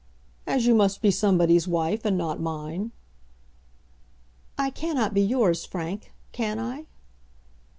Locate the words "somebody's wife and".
1.11-2.17